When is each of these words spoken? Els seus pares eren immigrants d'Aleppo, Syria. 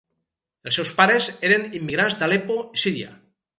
Els 0.69 0.79
seus 0.79 0.93
pares 1.01 1.27
eren 1.51 1.67
immigrants 1.81 2.19
d'Aleppo, 2.23 2.59
Syria. 2.85 3.15